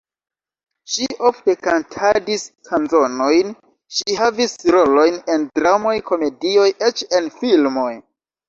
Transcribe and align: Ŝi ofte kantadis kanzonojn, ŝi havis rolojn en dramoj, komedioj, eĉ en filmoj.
Ŝi 0.93 1.07
ofte 1.29 1.53
kantadis 1.67 2.45
kanzonojn, 2.71 3.53
ŝi 3.99 4.17
havis 4.23 4.57
rolojn 4.77 5.23
en 5.35 5.47
dramoj, 5.61 5.95
komedioj, 6.11 6.69
eĉ 6.89 7.05
en 7.21 7.33
filmoj. 7.41 7.89